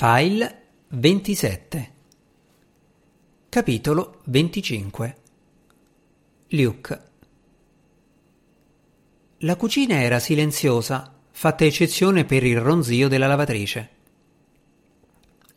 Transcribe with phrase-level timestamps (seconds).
[0.00, 1.92] File 27
[3.48, 5.16] Capitolo 25
[6.50, 7.02] Luke
[9.38, 13.90] La cucina era silenziosa, fatta eccezione per il ronzio della lavatrice.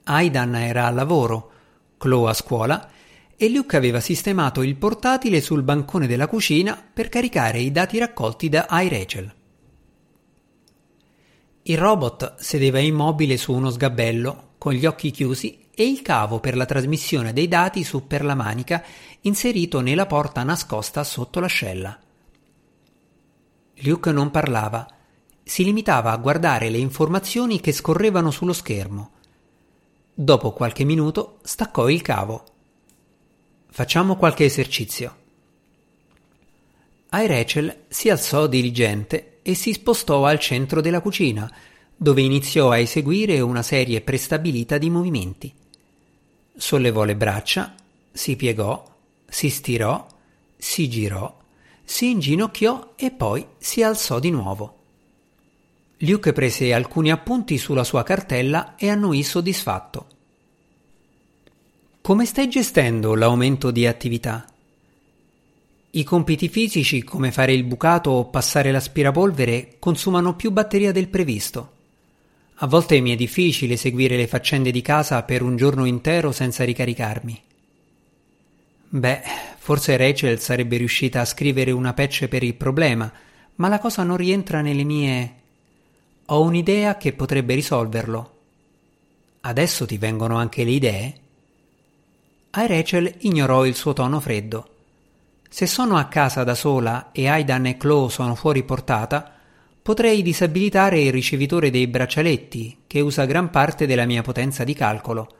[0.06, 1.52] Aidan era al lavoro,
[2.00, 2.90] Chloe a scuola
[3.38, 8.50] e Luke aveva sistemato il portatile sul bancone della cucina per caricare i dati raccolti
[8.50, 9.36] da iRachel.
[11.64, 16.56] Il robot sedeva immobile su uno sgabello, con gli occhi chiusi e il cavo per
[16.56, 18.84] la trasmissione dei dati su per la manica
[19.22, 21.98] inserito nella porta nascosta sotto l'ascella.
[23.84, 24.88] Luke non parlava,
[25.44, 29.12] si limitava a guardare le informazioni che scorrevano sullo schermo.
[30.14, 32.44] Dopo qualche minuto staccò il cavo.
[33.70, 35.16] Facciamo qualche esercizio.
[37.10, 41.52] Rachel si alzò diligente e si spostò al centro della cucina,
[41.96, 45.54] dove iniziò a eseguire una serie prestabilita di movimenti.
[46.56, 47.76] Sollevò le braccia,
[48.12, 48.84] si piegò,
[49.28, 50.08] si stirò,
[50.58, 51.40] si girò,
[51.84, 54.78] si inginocchiò e poi si alzò di nuovo.
[55.98, 60.08] Luke prese alcuni appunti sulla sua cartella e annuì soddisfatto.
[62.02, 64.48] Come stai gestendo l'aumento di attività?
[65.94, 71.72] I compiti fisici, come fare il bucato o passare l'aspirapolvere, consumano più batteria del previsto.
[72.56, 76.64] A volte mi è difficile seguire le faccende di casa per un giorno intero senza
[76.64, 77.42] ricaricarmi.
[78.88, 79.22] Beh,
[79.58, 83.12] forse Rachel sarebbe riuscita a scrivere una patch per il problema,
[83.56, 85.36] ma la cosa non rientra nelle mie.
[86.28, 88.38] Ho un'idea che potrebbe risolverlo.
[89.42, 91.16] Adesso ti vengono anche le idee?
[92.52, 94.70] A Rachel ignorò il suo tono freddo.
[95.54, 99.34] Se sono a casa da sola e Aidan e Chloe sono fuori portata,
[99.82, 105.36] potrei disabilitare il ricevitore dei braccialetti, che usa gran parte della mia potenza di calcolo.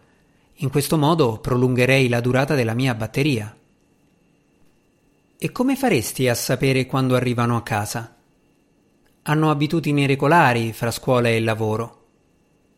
[0.56, 3.56] In questo modo prolungherei la durata della mia batteria.
[5.38, 8.14] E come faresti a sapere quando arrivano a casa?
[9.22, 12.08] Hanno abitudini regolari fra scuola e lavoro.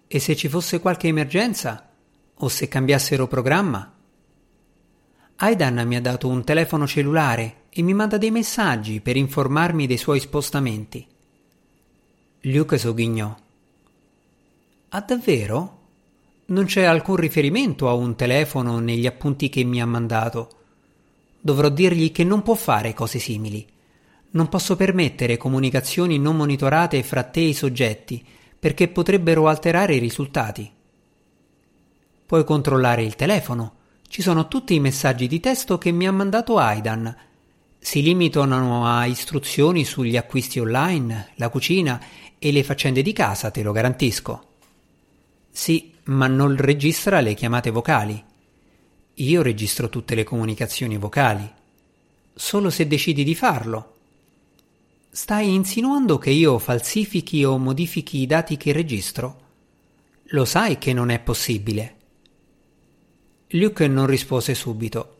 [0.05, 1.89] E se ci fosse qualche emergenza?
[2.35, 3.91] O se cambiassero programma?
[5.43, 9.97] Aidan mi ha dato un telefono cellulare e mi manda dei messaggi per informarmi dei
[9.97, 11.05] suoi spostamenti.
[12.43, 13.35] Luke sogghignò.
[14.87, 15.79] Ah, davvero?
[16.45, 20.49] Non c'è alcun riferimento a un telefono negli appunti che mi ha mandato.
[21.41, 23.67] Dovrò dirgli che non può fare cose simili.
[24.31, 28.25] Non posso permettere comunicazioni non monitorate fra te e i soggetti,
[28.57, 30.71] perché potrebbero alterare i risultati.
[32.25, 33.81] Puoi controllare il telefono
[34.13, 37.17] ci sono tutti i messaggi di testo che mi ha mandato Aidan.
[37.79, 41.99] Si limitano a istruzioni sugli acquisti online, la cucina
[42.37, 44.49] e le faccende di casa, te lo garantisco.
[45.49, 48.23] Sì, ma non registra le chiamate vocali.
[49.15, 51.51] Io registro tutte le comunicazioni vocali.
[52.35, 53.95] Solo se decidi di farlo.
[55.09, 59.41] Stai insinuando che io falsifichi o modifichi i dati che registro?
[60.25, 62.01] Lo sai che non è possibile.
[63.55, 65.15] Luke non rispose subito.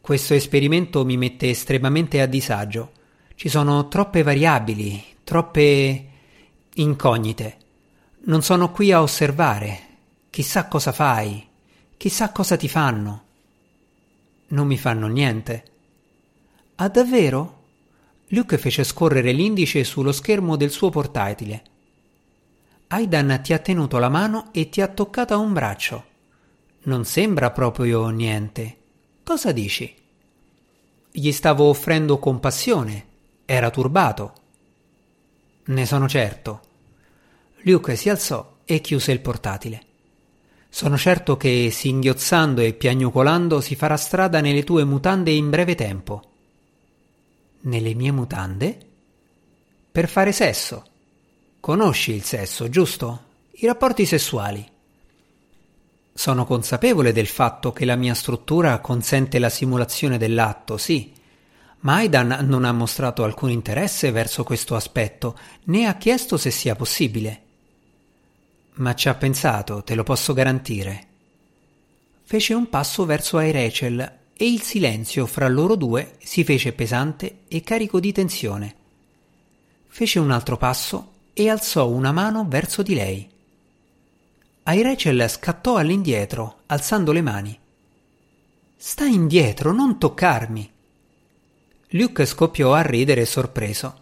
[0.00, 2.92] Questo esperimento mi mette estremamente a disagio.
[3.34, 6.08] Ci sono troppe variabili, troppe
[6.74, 7.56] incognite.
[8.26, 9.88] Non sono qui a osservare.
[10.30, 11.44] Chissà cosa fai,
[11.96, 13.24] chissà cosa ti fanno.
[14.48, 15.64] Non mi fanno niente.
[16.76, 17.62] Ah, davvero?
[18.28, 21.62] Luke fece scorrere l'indice sullo schermo del suo portatile.
[22.86, 26.09] Aidan ti ha tenuto la mano e ti ha toccata un braccio.
[26.82, 28.76] Non sembra proprio niente.
[29.22, 29.94] Cosa dici?
[31.10, 33.06] Gli stavo offrendo compassione.
[33.44, 34.32] Era turbato.
[35.66, 36.60] Ne sono certo.
[37.62, 39.82] Luke si alzò e chiuse il portatile.
[40.70, 46.22] Sono certo che, singhiozzando e piagnucolando, si farà strada nelle tue mutande in breve tempo.
[47.62, 48.78] Nelle mie mutande?
[49.92, 50.84] Per fare sesso.
[51.60, 53.24] Conosci il sesso, giusto?
[53.50, 54.66] I rapporti sessuali.
[56.20, 61.14] Sono consapevole del fatto che la mia struttura consente la simulazione dell'atto, sì,
[61.78, 66.76] ma Aidan non ha mostrato alcun interesse verso questo aspetto, né ha chiesto se sia
[66.76, 67.42] possibile.
[68.72, 71.06] Ma ci ha pensato, te lo posso garantire.
[72.24, 74.00] Fece un passo verso Rachel
[74.36, 78.74] e il silenzio fra loro due si fece pesante e carico di tensione.
[79.88, 83.38] Fece un altro passo e alzò una mano verso di lei.
[84.64, 87.58] Rachel scattò all'indietro, alzando le mani.
[88.76, 90.70] Stai indietro, non toccarmi.
[91.88, 93.98] Luke scoppiò a ridere sorpreso.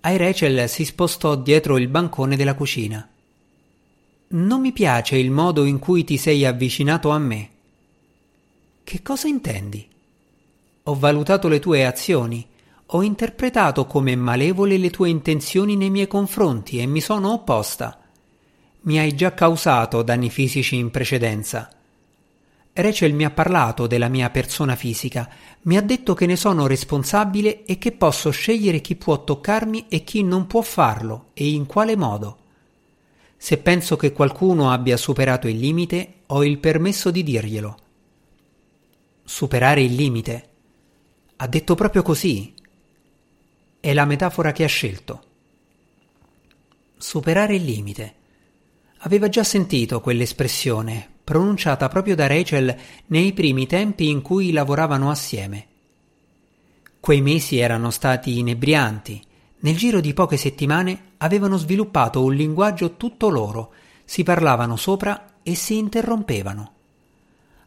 [0.00, 3.08] Rachel si spostò dietro il bancone della cucina.
[4.32, 7.50] non mi piace il modo in cui ti sei avvicinato a me.
[8.82, 9.88] Che cosa intendi?
[10.84, 12.46] Ho valutato le tue azioni,
[12.86, 17.98] ho interpretato come malevole le tue intenzioni nei miei confronti e mi sono opposta.
[18.82, 21.68] Mi hai già causato danni fisici in precedenza.
[22.72, 25.28] Rachel mi ha parlato della mia persona fisica,
[25.62, 30.02] mi ha detto che ne sono responsabile e che posso scegliere chi può toccarmi e
[30.02, 32.38] chi non può farlo e in quale modo.
[33.36, 37.78] Se penso che qualcuno abbia superato il limite, ho il permesso di dirglielo.
[39.24, 40.48] Superare il limite.
[41.36, 42.54] Ha detto proprio così.
[43.78, 45.22] È la metafora che ha scelto.
[46.96, 48.14] Superare il limite.
[49.02, 52.76] Aveva già sentito quell'espressione, pronunciata proprio da Rachel
[53.06, 55.66] nei primi tempi in cui lavoravano assieme.
[57.00, 59.22] Quei mesi erano stati inebrianti.
[59.60, 63.72] Nel giro di poche settimane avevano sviluppato un linguaggio tutto loro,
[64.04, 66.72] si parlavano sopra e si interrompevano.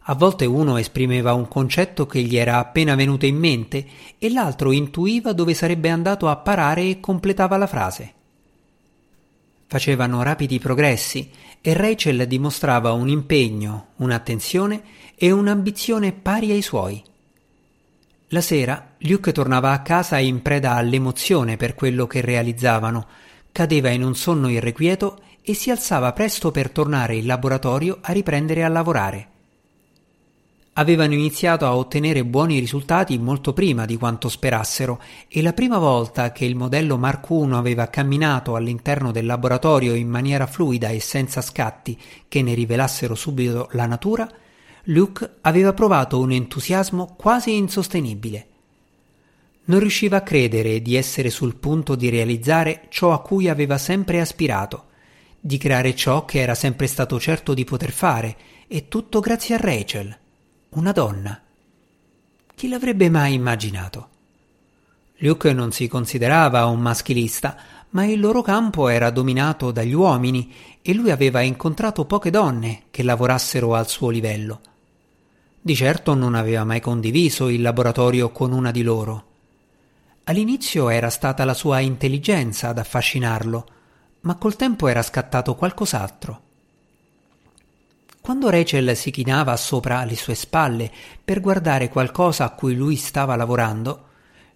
[0.02, 3.88] A volte uno esprimeva un concetto che gli era appena venuto in mente
[4.20, 8.14] e l'altro intuiva dove sarebbe andato a parare e completava la frase.
[9.74, 14.84] Facevano rapidi progressi e Rachel dimostrava un impegno, un'attenzione
[15.16, 17.04] e un'ambizione pari ai suoi.
[18.28, 23.08] La sera Luke tornava a casa in preda all'emozione per quello che realizzavano,
[23.52, 28.64] cadeva in un sonno irrequieto e si alzava presto per tornare in laboratorio a riprendere
[28.64, 29.33] a lavorare
[30.74, 36.32] avevano iniziato a ottenere buoni risultati molto prima di quanto sperassero e la prima volta
[36.32, 41.42] che il modello Mark I aveva camminato all'interno del laboratorio in maniera fluida e senza
[41.42, 44.28] scatti che ne rivelassero subito la natura,
[44.86, 48.48] Luke aveva provato un entusiasmo quasi insostenibile.
[49.66, 54.20] Non riusciva a credere di essere sul punto di realizzare ciò a cui aveva sempre
[54.20, 54.86] aspirato,
[55.40, 58.36] di creare ciò che era sempre stato certo di poter fare,
[58.68, 60.18] e tutto grazie a Rachel
[60.76, 61.40] una donna.
[62.56, 64.10] Chi l'avrebbe mai immaginato?
[65.18, 67.56] Luke non si considerava un maschilista,
[67.92, 73.04] ma il loro campo era dominato dagli uomini e lui aveva incontrato poche donne che
[73.04, 74.62] lavorassero al suo livello.
[75.62, 79.26] Di certo non aveva mai condiviso il laboratorio con una di loro.
[80.24, 83.66] All'inizio era stata la sua intelligenza ad affascinarlo,
[84.22, 86.43] ma col tempo era scattato qualcos'altro.
[88.24, 90.90] Quando Rachel si chinava sopra le sue spalle
[91.22, 94.06] per guardare qualcosa a cui lui stava lavorando,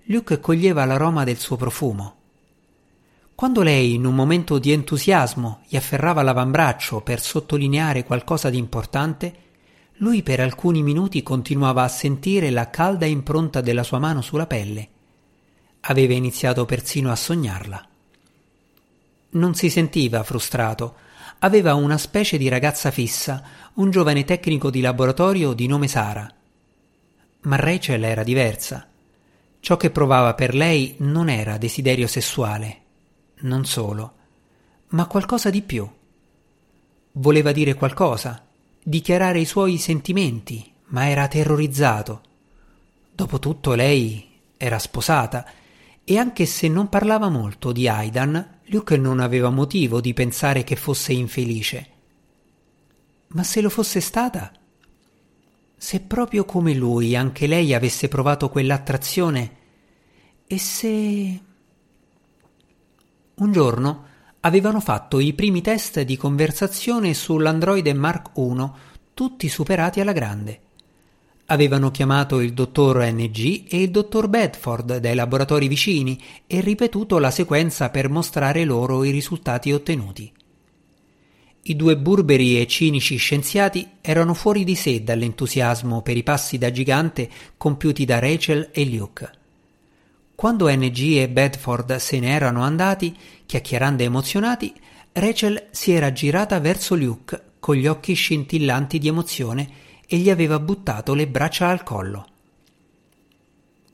[0.05, 2.15] Luke coglieva l'aroma del suo profumo.
[3.35, 9.35] Quando lei, in un momento di entusiasmo, gli afferrava l'avambraccio per sottolineare qualcosa di importante,
[9.95, 14.87] lui per alcuni minuti continuava a sentire la calda impronta della sua mano sulla pelle.
[15.81, 17.85] Aveva iniziato persino a sognarla.
[19.31, 20.95] Non si sentiva frustrato,
[21.39, 23.43] aveva una specie di ragazza fissa,
[23.75, 26.31] un giovane tecnico di laboratorio di nome Sara.
[27.41, 28.87] Ma Rachel era diversa.
[29.59, 32.81] Ciò che provava per lei non era desiderio sessuale,
[33.41, 34.13] non solo,
[34.89, 35.87] ma qualcosa di più.
[37.13, 38.45] Voleva dire qualcosa,
[38.81, 42.21] dichiarare i suoi sentimenti, ma era terrorizzato.
[43.11, 44.25] Dopotutto lei
[44.57, 45.45] era sposata
[46.03, 50.75] e anche se non parlava molto di Aidan, Luke non aveva motivo di pensare che
[50.75, 51.89] fosse infelice.
[53.27, 54.51] Ma se lo fosse stata?
[55.77, 59.55] Se proprio come lui anche lei avesse provato quell'attrazione?
[60.45, 61.41] E se...
[63.35, 64.05] Un giorno
[64.41, 68.69] avevano fatto i primi test di conversazione sull'androide Mark I,
[69.13, 70.61] tutti superati alla grande.
[71.49, 77.31] Avevano chiamato il dottor NG e il dottor Bedford dai laboratori vicini e ripetuto la
[77.31, 80.29] sequenza per mostrare loro i risultati ottenuti.
[81.61, 86.69] I due burberi e cinici scienziati erano fuori di sé dall'entusiasmo per i passi da
[86.69, 89.31] gigante compiuti da Rachel e Luke.
[90.35, 94.73] Quando NG e Bedford se ne erano andati, chiacchierando emozionati,
[95.13, 100.57] Rachel si era girata verso Luke con gli occhi scintillanti di emozione e gli aveva
[100.59, 102.27] buttato le braccia al collo.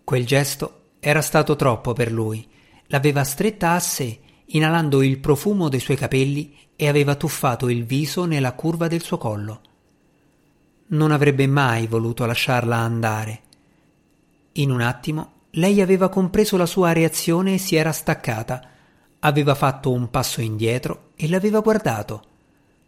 [0.04, 2.48] Quel gesto era stato troppo per lui.
[2.88, 8.26] L'aveva stretta a sé, inalando il profumo dei suoi capelli e aveva tuffato il viso
[8.26, 9.62] nella curva del suo collo.
[10.88, 13.42] Non avrebbe mai voluto lasciarla andare.
[14.54, 18.70] In un attimo lei aveva compreso la sua reazione e si era staccata.
[19.20, 22.24] Aveva fatto un passo indietro e l'aveva guardato.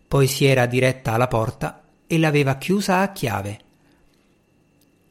[0.08, 3.60] Poi si era diretta alla porta e l'aveva chiusa a chiave.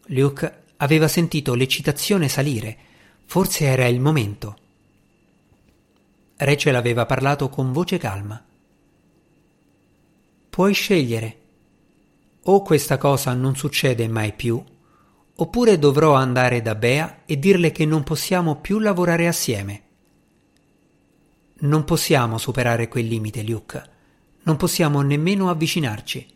[0.06, 2.76] Luke aveva sentito l'eccitazione salire,
[3.24, 4.56] forse era il momento.
[6.36, 8.44] Rachel aveva parlato con voce calma.
[10.50, 11.38] Puoi scegliere.
[12.46, 14.62] O questa cosa non succede mai più,
[15.36, 19.82] oppure dovrò andare da Bea e dirle che non possiamo più lavorare assieme.
[21.60, 23.90] Non possiamo superare quel limite, Luke.
[24.42, 26.26] Non possiamo nemmeno avvicinarci.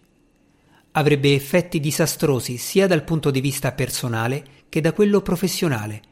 [0.93, 6.03] Avrebbe effetti disastrosi sia dal punto di vista personale che da quello professionale.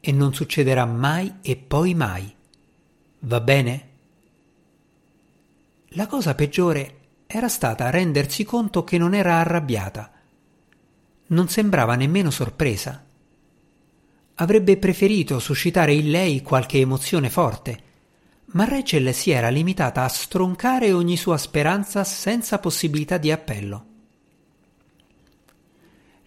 [0.00, 2.34] E non succederà mai e poi mai.
[3.20, 3.88] Va bene?
[5.90, 10.10] La cosa peggiore era stata rendersi conto che non era arrabbiata.
[11.28, 13.04] Non sembrava nemmeno sorpresa.
[14.34, 17.90] Avrebbe preferito suscitare in lei qualche emozione forte,
[18.46, 23.91] ma Rachel si era limitata a stroncare ogni sua speranza senza possibilità di appello.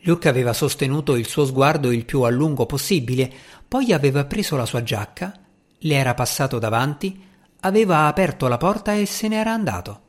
[0.05, 3.31] Luke aveva sostenuto il suo sguardo il più a lungo possibile,
[3.67, 5.33] poi aveva preso la sua giacca,
[5.79, 7.23] le era passato davanti,
[7.61, 10.01] aveva aperto la porta e se n'era andato.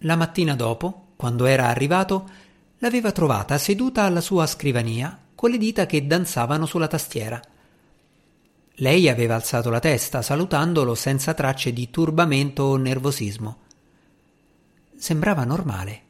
[0.00, 2.30] La mattina dopo, quando era arrivato,
[2.78, 7.40] l'aveva trovata seduta alla sua scrivania con le dita che danzavano sulla tastiera.
[8.74, 13.56] Lei aveva alzato la testa, salutandolo senza tracce di turbamento o nervosismo.
[14.96, 16.05] Sembrava normale.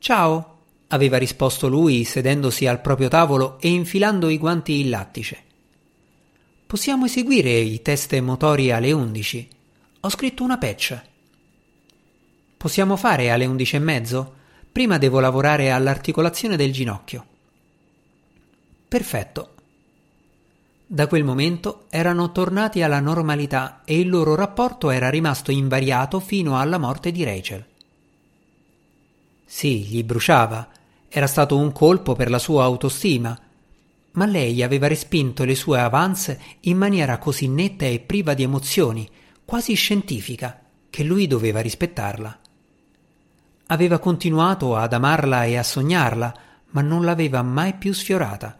[0.00, 0.56] Ciao,
[0.88, 5.42] aveva risposto lui sedendosi al proprio tavolo e infilando i guanti in lattice.
[6.66, 9.46] Possiamo eseguire i test motori alle undici.
[10.00, 10.98] Ho scritto una patch.
[12.56, 14.36] Possiamo fare alle undici e mezzo?
[14.72, 17.26] Prima devo lavorare all'articolazione del ginocchio.
[18.88, 19.54] Perfetto,
[20.86, 26.58] da quel momento erano tornati alla normalità e il loro rapporto era rimasto invariato fino
[26.58, 27.66] alla morte di Rachel.
[29.52, 30.68] Sì, gli bruciava,
[31.08, 33.36] era stato un colpo per la sua autostima,
[34.12, 39.10] ma lei aveva respinto le sue avance in maniera così netta e priva di emozioni,
[39.44, 40.56] quasi scientifica,
[40.88, 42.38] che lui doveva rispettarla.
[43.66, 46.34] Aveva continuato ad amarla e a sognarla,
[46.66, 48.56] ma non l'aveva mai più sfiorata.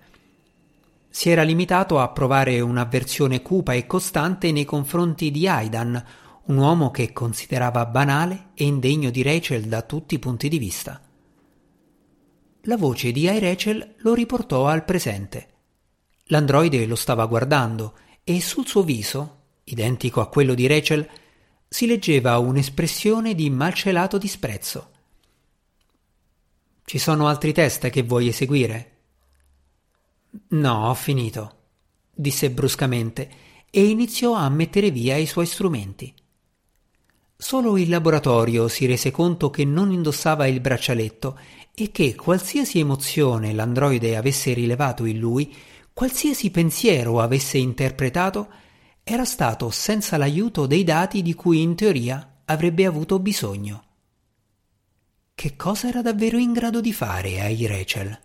[1.08, 6.04] Si era limitato a provare un'avversione cupa e costante nei confronti di Aidan,
[6.46, 11.00] un uomo che considerava banale e indegno di Rachel da tutti i punti di vista.
[12.64, 13.38] La voce di I.
[13.38, 15.48] Rachel lo riportò al presente.
[16.24, 21.08] L'androide lo stava guardando e sul suo viso, identico a quello di Rachel,
[21.68, 24.90] si leggeva un'espressione di malcelato disprezzo.
[26.84, 28.98] Ci sono altri test che vuoi eseguire?
[30.48, 31.58] No, ho finito,
[32.12, 33.30] disse bruscamente
[33.70, 36.12] e iniziò a mettere via i suoi strumenti.
[37.42, 41.38] Solo il laboratorio si rese conto che non indossava il braccialetto
[41.74, 45.50] e che qualsiasi emozione l'androide avesse rilevato in lui,
[45.94, 48.46] qualsiasi pensiero avesse interpretato,
[49.02, 53.84] era stato senza l'aiuto dei dati di cui in teoria avrebbe avuto bisogno.
[55.34, 58.20] Che cosa era davvero in grado di fare ai Rachel?